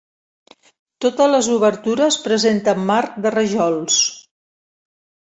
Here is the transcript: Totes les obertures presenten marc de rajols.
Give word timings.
Totes 1.05 1.27
les 1.33 1.49
obertures 1.55 2.17
presenten 2.27 2.81
marc 2.91 3.19
de 3.25 3.33
rajols. 3.35 3.99